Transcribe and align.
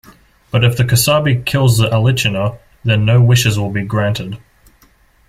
But 0.49 0.63
if 0.63 0.77
the 0.77 0.83
kusabi 0.83 1.45
kills 1.45 1.77
the 1.77 1.87
alichino, 1.91 2.57
then 2.83 3.05
no 3.05 3.21
wishes 3.21 3.59
will 3.59 3.69
be 3.69 3.83
granted. 3.83 4.39